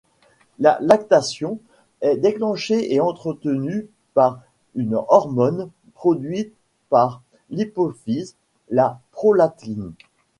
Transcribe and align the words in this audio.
La 0.57 0.79
lactation 0.81 1.59
est 2.01 2.17
déclenchée 2.17 2.91
et 2.91 2.99
entretenue 2.99 3.87
par 4.15 4.39
une 4.73 4.95
hormone 4.95 5.69
produite 5.93 6.55
par 6.89 7.21
l'hypophyse, 7.51 8.35
la 8.71 8.99
prolactine. 9.11 9.91